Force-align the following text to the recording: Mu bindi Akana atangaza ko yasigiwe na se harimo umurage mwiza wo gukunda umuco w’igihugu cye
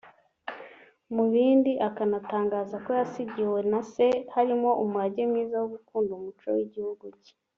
Mu 1.15 1.23
bindi 1.33 1.71
Akana 1.87 2.15
atangaza 2.21 2.75
ko 2.85 2.89
yasigiwe 2.99 3.59
na 3.71 3.81
se 3.91 4.07
harimo 4.33 4.69
umurage 4.83 5.21
mwiza 5.29 5.55
wo 5.61 5.67
gukunda 5.73 6.11
umuco 6.15 6.47
w’igihugu 6.55 7.05
cye 7.23 7.33